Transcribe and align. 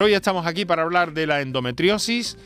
Hoy 0.00 0.14
estamos 0.14 0.46
aquí 0.46 0.64
para 0.64 0.82
hablar 0.82 1.12
de 1.12 1.26
la 1.26 1.40
endometriosis, 1.40 2.36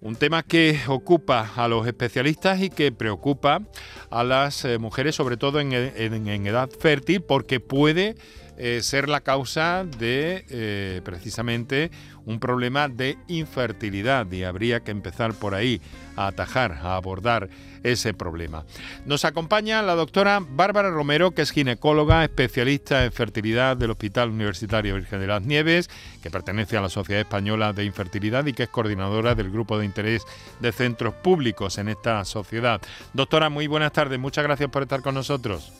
un 0.00 0.14
tema 0.14 0.44
que 0.44 0.78
ocupa 0.86 1.50
a 1.56 1.66
los 1.66 1.84
especialistas 1.88 2.60
y 2.60 2.70
que 2.70 2.92
preocupa 2.92 3.62
a 4.10 4.22
las 4.22 4.64
eh, 4.64 4.78
mujeres, 4.78 5.16
sobre 5.16 5.36
todo 5.36 5.58
en, 5.58 5.72
edad 5.72 6.70
fértil, 6.70 7.20
porque 7.22 7.58
puede 7.58 8.14
eh, 8.58 8.80
ser 8.82 9.08
la 9.08 9.20
causa 9.20 9.84
de 9.84 10.44
eh, 10.50 11.00
precisamente 11.04 11.90
un 12.24 12.38
problema 12.38 12.88
de 12.88 13.16
infertilidad 13.26 14.30
y 14.30 14.44
habría 14.44 14.80
que 14.80 14.90
empezar 14.90 15.34
por 15.34 15.54
ahí 15.54 15.80
a 16.16 16.28
atajar, 16.28 16.72
a 16.72 16.96
abordar 16.96 17.48
ese 17.82 18.14
problema. 18.14 18.64
Nos 19.06 19.24
acompaña 19.24 19.82
la 19.82 19.94
doctora 19.94 20.40
Bárbara 20.40 20.90
Romero, 20.90 21.32
que 21.32 21.42
es 21.42 21.50
ginecóloga, 21.50 22.22
especialista 22.24 23.04
en 23.04 23.12
fertilidad 23.12 23.76
del 23.76 23.90
Hospital 23.90 24.30
Universitario 24.30 24.94
Virgen 24.94 25.20
de 25.20 25.26
las 25.26 25.42
Nieves, 25.42 25.90
que 26.22 26.30
pertenece 26.30 26.76
a 26.76 26.82
la 26.82 26.88
Sociedad 26.88 27.22
Española 27.22 27.72
de 27.72 27.84
Infertilidad 27.84 28.46
y 28.46 28.52
que 28.52 28.64
es 28.64 28.68
coordinadora 28.68 29.34
del 29.34 29.50
grupo 29.50 29.78
de 29.78 29.86
interés 29.86 30.22
de 30.60 30.72
centros 30.72 31.14
públicos 31.14 31.78
en 31.78 31.88
esta 31.88 32.24
sociedad. 32.24 32.80
Doctora, 33.14 33.50
muy 33.50 33.66
buenas 33.66 33.92
tardes, 33.92 34.18
muchas 34.18 34.44
gracias 34.44 34.70
por 34.70 34.82
estar 34.82 35.02
con 35.02 35.14
nosotros. 35.14 35.72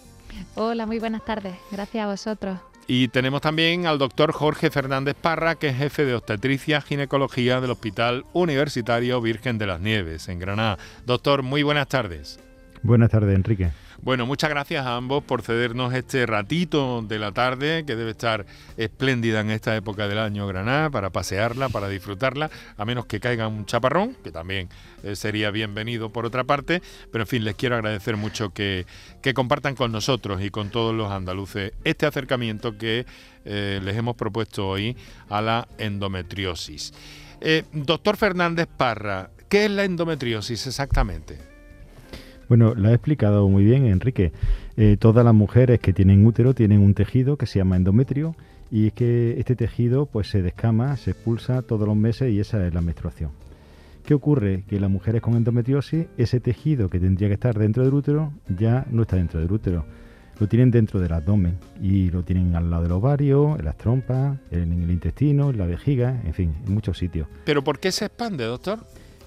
Hola, 0.55 0.87
muy 0.87 0.99
buenas 0.99 1.25
tardes, 1.25 1.55
gracias 1.71 2.05
a 2.05 2.09
vosotros. 2.09 2.59
Y 2.87 3.09
tenemos 3.09 3.41
también 3.41 3.87
al 3.87 3.99
doctor 3.99 4.33
Jorge 4.33 4.71
Fernández 4.71 5.15
Parra, 5.15 5.55
que 5.55 5.69
es 5.69 5.77
jefe 5.77 6.05
de 6.05 6.15
obstetricia 6.15 6.81
ginecología 6.81 7.61
del 7.61 7.71
Hospital 7.71 8.25
Universitario 8.33 9.21
Virgen 9.21 9.59
de 9.59 9.67
las 9.67 9.81
Nieves, 9.81 10.29
en 10.29 10.39
Granada. 10.39 10.79
Doctor, 11.07 11.43
muy 11.43 11.63
buenas 11.63 11.89
tardes. 11.89 12.41
Buenas 12.83 13.11
tardes, 13.11 13.35
Enrique. 13.37 13.71
Bueno, 14.05 14.27
muchas 14.27 14.51
gracias 14.51 14.85
a 14.85 14.97
ambos 14.97 15.23
por 15.23 15.43
cedernos 15.43 15.95
este 15.95 16.27
ratito 16.27 17.03
de 17.03 17.21
la 17.21 17.31
tarde, 17.31 17.85
que 17.87 17.95
debe 17.95 18.11
estar 18.11 18.47
espléndida 18.77 19.39
en 19.39 19.51
esta 19.53 19.77
época 19.77 20.09
del 20.09 20.19
año 20.19 20.45
Granada, 20.49 20.91
para 20.91 21.11
pasearla, 21.11 21.69
para 21.69 21.89
disfrutarla, 21.89 22.51
a 22.77 22.85
menos 22.85 23.07
que 23.07 23.21
caiga 23.21 23.47
un 23.47 23.65
chaparrón, 23.65 24.17
que 24.25 24.33
también 24.33 24.69
eh, 25.05 25.15
sería 25.15 25.53
bienvenido 25.53 26.11
por 26.11 26.27
otra 26.27 26.43
parte. 26.43 26.83
Pero 27.13 27.23
en 27.23 27.29
fin, 27.29 27.45
les 27.45 27.55
quiero 27.55 27.77
agradecer 27.77 28.17
mucho 28.17 28.51
que, 28.51 28.87
compartan 29.37 29.77
con 29.77 29.93
nosotros 29.93 30.43
y 30.43 30.51
con 30.51 30.71
todos 30.71 30.93
los 30.93 31.13
andaluces 31.13 31.73
este 31.85 32.05
acercamiento 32.05 32.77
que 32.77 33.07
eh, 33.45 33.81
les 33.85 33.97
hemos 33.97 34.17
propuesto 34.17 34.67
hoy 34.67 34.97
a 35.29 35.41
la 35.41 35.69
endometriosis. 35.79 36.93
Eh, 37.41 37.63
doctor 37.71 38.17
Fernández 38.17 38.67
Parra, 38.67 39.31
¿qué 39.49 39.67
es 39.67 39.71
la 39.71 39.85
endometriosis 39.85 40.67
exactamente? 40.67 41.52
Bueno, 42.53 42.75
lo 42.75 42.91
ha 42.91 42.93
explicado 42.93 43.49
muy 43.49 43.65
bien 43.65 43.87
Enrique. 43.87 44.31
Eh, 44.77 44.99
todas 45.01 45.25
las 45.25 45.33
mujeres 45.33 45.81
que 45.81 45.95
tienen 45.95 46.27
útero 46.27 46.53
tienen 46.53 46.81
un 46.81 46.93
tejido 46.93 47.39
que 47.39 47.47
se 47.47 47.59
llama 47.59 47.77
endometrio 47.77 48.37
y 48.71 48.89
es 48.89 48.93
que 48.93 49.41
este 49.41 49.57
tejido 49.57 50.05
pues 50.05 50.29
se 50.29 50.43
descama, 50.43 50.99
se 50.99 51.13
expulsa 51.13 51.63
todos 51.63 51.89
los 51.89 51.97
meses 51.97 52.31
y 52.31 52.41
esa 52.41 52.67
es 52.67 52.75
la 52.75 52.83
menstruación. 52.83 53.31
¿Qué 54.05 54.13
ocurre? 54.13 54.65
Que 54.69 54.79
las 54.79 54.91
mujeres 54.91 55.23
con 55.23 55.35
endometriosis, 55.35 56.09
ese 56.19 56.41
tejido 56.41 56.91
que 56.91 57.01
tendría 57.01 57.29
que 57.29 57.35
estar 57.35 57.59
dentro 57.59 57.85
del 57.85 57.95
útero 57.95 58.35
ya 58.55 58.85
no 58.91 59.01
está 59.01 59.17
dentro 59.17 59.41
del 59.41 59.51
útero. 59.51 59.87
Lo 60.39 60.47
tienen 60.47 60.71
dentro 60.71 61.01
del 61.01 61.15
abdomen 61.15 61.57
y 61.81 62.11
lo 62.11 62.23
tienen 62.23 62.55
al 62.55 62.69
lado 62.69 62.83
del 62.83 62.93
ovario, 62.93 63.57
en 63.59 63.65
las 63.65 63.79
trompas, 63.79 64.37
en 64.51 64.75
el 64.75 64.91
intestino, 64.91 65.49
en 65.49 65.57
la 65.57 65.65
vejiga, 65.65 66.21
en 66.23 66.35
fin, 66.35 66.55
en 66.67 66.75
muchos 66.75 66.99
sitios. 66.99 67.29
¿Pero 67.47 67.65
por 67.65 67.79
qué 67.79 67.91
se 67.93 68.05
expande, 68.05 68.45
doctor? 68.45 68.81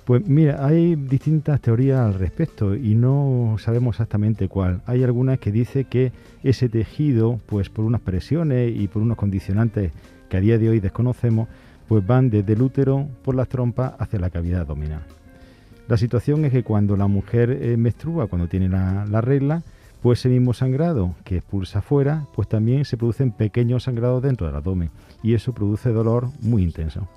Pues 0.06 0.28
mira, 0.28 0.64
hay 0.64 0.96
distintas 0.96 1.60
teorías 1.62 2.00
al 2.00 2.14
respecto 2.14 2.76
y 2.76 2.94
no 2.94 3.56
sabemos 3.58 3.96
exactamente 3.96 4.48
cuál. 4.48 4.82
Hay 4.86 5.04
algunas 5.04 5.40
que 5.40 5.52
dicen 5.52 5.86
que 5.86 6.12
ese 6.44 6.70
tejido, 6.70 7.40
pues 7.48 7.70
por 7.70 7.86
unas 7.86 8.02
presiones 8.02 8.72
y 8.76 8.88
por 8.88 9.02
unos 9.02 9.18
condicionantes 9.18 9.92
que 10.30 10.38
a 10.38 10.42
día 10.42 10.60
de 10.60 10.70
hoy 10.70 10.80
desconocemos, 10.80 11.48
pues 11.88 12.06
van 12.06 12.30
desde 12.30 12.54
el 12.54 12.62
útero 12.62 13.08
por 13.24 13.34
las 13.34 13.50
trompas 13.50 13.94
hacia 13.98 14.20
la 14.20 14.30
cavidad 14.30 14.62
abdominal. 14.62 15.02
La 15.88 15.98
situación 15.98 16.46
es 16.46 16.52
que 16.52 16.64
cuando 16.64 16.96
la 16.96 17.08
mujer 17.08 17.50
eh, 17.50 17.76
menstrua, 17.76 18.28
cuando 18.28 18.48
tiene 18.48 18.70
la, 18.70 19.08
la 19.10 19.22
regla, 19.22 19.64
pues 20.04 20.20
ese 20.20 20.30
mismo 20.30 20.54
sangrado 20.54 21.16
que 21.24 21.38
expulsa 21.38 21.80
afuera, 21.80 22.28
pues 22.36 22.48
también 22.48 22.86
se 22.86 22.96
producen 22.96 23.32
pequeños 23.32 23.86
sangrados 23.86 24.22
dentro 24.22 24.46
del 24.46 24.56
abdomen 24.56 24.92
y 25.24 25.34
eso 25.34 25.52
produce 25.52 25.92
dolor 25.92 26.30
muy 26.42 26.62
intenso. 26.62 27.08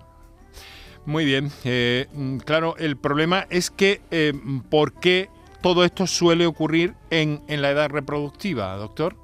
Muy 1.09 1.25
bien. 1.25 1.51
Eh, 1.65 2.07
mm, 2.13 2.37
claro, 2.37 2.77
el 2.77 2.99
problema 2.99 3.47
es 3.49 3.71
que 3.71 4.03
eh, 4.11 4.35
¿por 4.69 4.93
qué 4.93 5.31
todo 5.63 5.83
esto 5.83 6.07
suele 6.07 6.45
ocurrir 6.45 6.93
en, 7.09 7.41
la 7.49 7.71
edad 7.71 7.89
reproductiva, 7.89 8.77
doctor? 8.77 9.17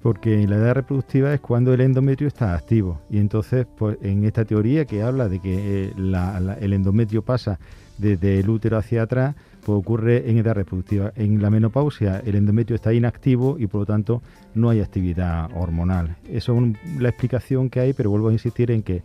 Porque 0.00 0.40
en 0.40 0.48
la 0.48 0.56
edad 0.56 0.72
reproductiva 0.72 1.34
es 1.34 1.40
cuando 1.40 1.74
el 1.74 1.82
endometrio 1.82 2.26
está 2.26 2.54
activo. 2.54 3.02
Y 3.10 3.18
entonces, 3.18 3.66
pues 3.76 3.98
en 4.00 4.24
esta 4.24 4.46
teoría 4.46 4.86
que 4.86 5.02
habla 5.02 5.28
de 5.28 5.40
que 5.40 5.88
eh, 5.88 5.92
el 5.94 6.72
endometrio 6.72 7.20
pasa 7.20 7.60
desde 8.00 8.40
el 8.40 8.48
útero 8.48 8.78
hacia 8.78 9.02
atrás, 9.02 9.34
pues 9.64 9.78
ocurre 9.78 10.30
en 10.30 10.38
edad 10.38 10.54
reproductiva. 10.54 11.12
En 11.16 11.40
la 11.42 11.50
menopausia 11.50 12.22
el 12.24 12.34
endometrio 12.34 12.76
está 12.76 12.92
inactivo 12.92 13.56
y 13.58 13.66
por 13.66 13.80
lo 13.80 13.86
tanto 13.86 14.22
no 14.54 14.70
hay 14.70 14.80
actividad 14.80 15.50
hormonal. 15.54 16.16
Eso 16.28 16.56
es 16.56 17.00
la 17.00 17.10
explicación 17.10 17.70
que 17.70 17.80
hay, 17.80 17.92
pero 17.92 18.10
vuelvo 18.10 18.28
a 18.28 18.32
insistir 18.32 18.70
en 18.70 18.82
que 18.82 19.02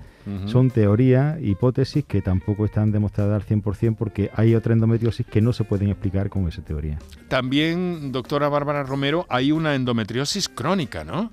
son 0.48 0.72
teorías, 0.72 1.40
hipótesis 1.40 2.04
que 2.04 2.20
tampoco 2.20 2.66
están 2.66 2.92
demostradas 2.92 3.44
al 3.44 3.48
100% 3.48 3.96
porque 3.96 4.32
hay 4.34 4.56
otra 4.56 4.74
endometriosis 4.74 5.26
que 5.26 5.40
no 5.40 5.54
se 5.54 5.66
pueden 5.66 5.90
explicar 5.90 6.30
con 6.30 6.48
esa 6.48 6.64
teoría. 6.64 6.98
También, 7.28 8.12
doctora 8.12 8.50
Bárbara 8.50 8.84
Romero, 8.84 9.28
hay 9.30 9.52
una 9.52 9.76
endometriosis 9.76 10.50
crónica, 10.50 11.04
¿no? 11.04 11.32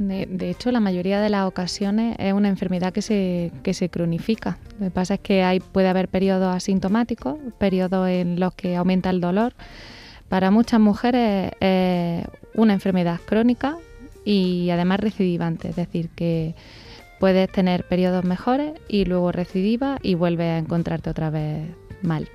De, 0.00 0.48
hecho, 0.48 0.72
la 0.72 0.80
mayoría 0.80 1.20
de 1.20 1.28
las 1.28 1.46
ocasiones 1.46 2.16
es 2.18 2.32
una 2.32 2.48
enfermedad 2.48 2.90
que 2.90 3.02
se, 3.02 3.52
que 3.62 3.74
se 3.74 3.90
cronifica. 3.90 4.56
Lo 4.78 4.86
que 4.86 4.90
pasa 4.90 5.14
es 5.14 5.20
que 5.20 5.42
hay, 5.42 5.60
puede 5.60 5.88
haber 5.88 6.08
periodos 6.08 6.56
asintomáticos, 6.56 7.36
periodos 7.58 8.08
en 8.08 8.40
los 8.40 8.54
que 8.54 8.76
aumenta 8.76 9.10
el 9.10 9.20
dolor. 9.20 9.52
Para 10.30 10.50
muchas 10.50 10.80
mujeres 10.80 11.52
es 11.60 12.24
una 12.54 12.72
enfermedad 12.72 13.20
crónica 13.26 13.76
y 14.24 14.70
además 14.70 15.00
recidivante, 15.00 15.68
es 15.68 15.76
decir, 15.76 16.08
que 16.08 16.54
puedes 17.18 17.52
tener 17.52 17.84
periodos 17.84 18.24
mejores 18.24 18.72
y 18.88 19.04
luego 19.04 19.32
recidiva 19.32 19.98
y 20.02 20.14
vuelves 20.14 20.46
a 20.46 20.58
encontrarte 20.58 21.10
otra 21.10 21.28
vez 21.28 21.68
mal. 22.00 22.26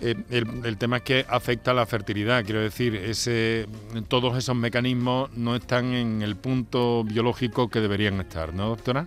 Eh, 0.00 0.14
el, 0.30 0.76
tema 0.76 0.98
es 0.98 1.02
que 1.02 1.26
afecta 1.28 1.70
a 1.70 1.74
la 1.74 1.86
fertilidad, 1.86 2.44
quiero 2.44 2.60
decir, 2.60 2.94
ese, 2.96 3.66
todos 4.08 4.36
esos 4.36 4.56
mecanismos 4.56 5.30
no 5.36 5.56
están 5.56 5.94
en 5.94 6.22
el 6.22 6.36
punto 6.36 7.04
biológico 7.04 7.68
que 7.68 7.80
deberían 7.80 8.20
estar, 8.20 8.54
¿no, 8.54 8.68
doctora? 8.68 9.06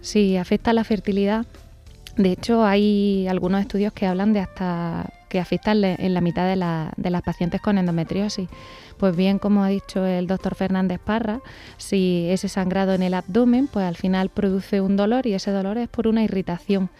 Sí, 0.00 0.36
afecta 0.36 0.70
a 0.70 0.74
la 0.74 0.84
fertilidad. 0.84 1.46
De 2.16 2.32
hecho, 2.32 2.64
hay 2.64 3.26
algunos 3.28 3.60
estudios 3.60 3.92
que 3.92 4.06
hablan 4.06 4.32
de 4.32 4.40
hasta 4.40 5.08
que 5.28 5.38
afectan 5.38 5.84
en 5.84 6.14
la 6.14 6.20
mitad 6.20 6.46
de, 6.46 6.90
de 6.96 7.10
las 7.10 7.22
pacientes 7.22 7.60
con 7.60 7.78
endometriosis. 7.78 8.48
Pues 8.96 9.14
bien, 9.14 9.38
como 9.38 9.62
ha 9.62 9.68
dicho 9.68 10.04
el 10.04 10.26
doctor 10.26 10.56
Fernández 10.56 10.98
Parra, 10.98 11.40
si 11.76 12.26
ese 12.30 12.48
sangrado 12.48 12.94
en 12.94 13.02
el 13.02 13.14
abdomen, 13.14 13.68
pues 13.68 13.84
al 13.84 13.96
final 13.96 14.30
produce 14.30 14.80
un 14.80 14.96
dolor 14.96 15.26
y 15.26 15.34
ese 15.34 15.52
dolor 15.52 15.78
es 15.78 15.88
por 15.88 16.08
una 16.08 16.24
irritación. 16.24 16.90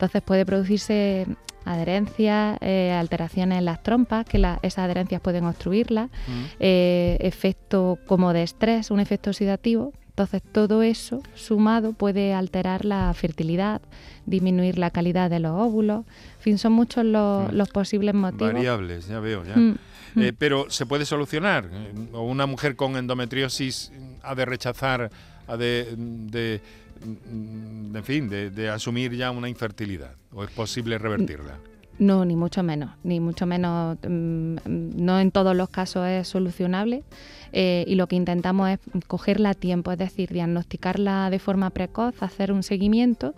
Entonces 0.00 0.22
puede 0.22 0.46
producirse 0.46 1.26
adherencias, 1.66 2.56
eh, 2.62 2.90
alteraciones 2.90 3.58
en 3.58 3.66
las 3.66 3.82
trompas, 3.82 4.24
que 4.24 4.38
esas 4.62 4.78
adherencias 4.78 5.20
pueden 5.20 5.44
obstruirlas, 5.44 6.08
mm. 6.08 6.44
eh, 6.58 7.18
efecto 7.20 7.98
como 8.06 8.32
de 8.32 8.42
estrés, 8.42 8.90
un 8.90 8.98
efecto 8.98 9.28
oxidativo. 9.28 9.92
Entonces 10.08 10.40
todo 10.40 10.82
eso 10.82 11.22
sumado 11.34 11.92
puede 11.92 12.32
alterar 12.32 12.86
la 12.86 13.12
fertilidad, 13.12 13.82
disminuir 14.24 14.78
la 14.78 14.90
calidad 14.90 15.28
de 15.28 15.38
los 15.38 15.52
óvulos. 15.52 16.06
En 16.36 16.42
fin, 16.42 16.56
son 16.56 16.72
muchos 16.72 17.04
los, 17.04 17.52
mm. 17.52 17.70
posibles 17.70 18.14
motivos. 18.14 18.54
Variables, 18.54 19.06
ya 19.06 19.20
veo, 19.20 19.44
ya. 19.44 19.54
Mm, 19.54 19.76
eh, 20.16 20.32
pero 20.36 20.70
se 20.70 20.86
puede 20.86 21.04
solucionar. 21.04 21.68
O 22.14 22.22
una 22.22 22.46
mujer 22.46 22.74
con 22.74 22.96
endometriosis 22.96 23.92
ha 24.22 24.34
de 24.34 24.46
rechazar, 24.46 25.10
ha 25.46 25.56
de 25.58 26.62
Mm, 26.89 26.89
en 27.02 28.04
fin, 28.04 28.28
de, 28.28 28.68
asumir 28.70 29.14
ya 29.14 29.30
una 29.30 29.48
infertilidad? 29.48 30.14
¿O 30.32 30.44
es 30.44 30.50
posible 30.50 30.98
revertirla? 30.98 31.58
No, 32.00 32.24
ni 32.24 32.34
mucho 32.34 32.62
menos, 32.62 32.92
ni 33.04 33.20
mucho 33.20 33.44
menos. 33.44 33.98
Mm, 34.08 34.56
no 34.64 35.20
en 35.20 35.30
todos 35.30 35.54
los 35.54 35.68
casos 35.68 36.06
es 36.08 36.26
solucionable 36.28 37.04
eh, 37.52 37.84
y 37.86 37.94
lo 37.94 38.06
que 38.06 38.16
intentamos 38.16 38.70
es 38.70 38.78
cogerla 39.06 39.50
a 39.50 39.54
tiempo, 39.54 39.92
es 39.92 39.98
decir, 39.98 40.30
diagnosticarla 40.30 41.28
de 41.28 41.38
forma 41.38 41.68
precoz, 41.68 42.22
hacer 42.22 42.52
un 42.52 42.62
seguimiento 42.62 43.34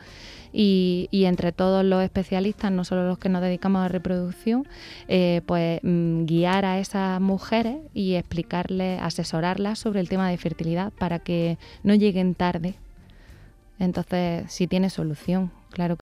y, 0.53 1.09
entre 1.13 1.51
todos 1.51 1.85
los 1.85 2.05
especialistas, 2.05 2.71
no 2.71 2.85
solo 2.85 3.09
los 3.09 3.19
que 3.19 3.29
nos 3.29 3.43
dedicamos 3.43 3.85
a 3.85 3.89
reproducción, 3.89 4.69
eh, 5.09 5.41
pues 5.47 5.81
mm, 5.83 6.27
guiar 6.27 6.65
a 6.65 6.79
esas 6.79 7.21
mujeres 7.21 7.79
y 7.95 8.15
explicarles, 8.15 9.01
asesorarlas 9.03 9.81
sobre 9.81 9.99
el 9.99 10.09
tema 10.09 10.31
de 10.31 10.37
fertilidad 10.37 10.93
para 10.99 11.19
que 11.19 11.59
no 11.83 11.95
lleguen 11.95 12.37
tarde 12.37 12.77
entonces, 13.83 14.45
sí 14.53 14.69
tiene 14.69 14.91
solución, 14.91 15.51
claro 15.71 15.97